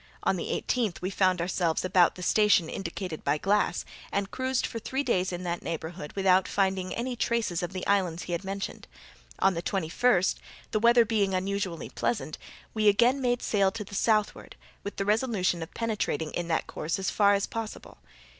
[0.23, 4.79] On the eighteenth we found ourselves about the station indicated by Glass, and cruised for
[4.79, 8.87] three days in that neighborhood without finding any traces of the islands he had mentioned.
[9.37, 10.39] On the twenty first,
[10.71, 12.39] the weather being unusually pleasant,
[12.73, 16.97] we again made sail to the southward, with the resolution of penetrating in that course
[16.97, 17.99] as far as possible.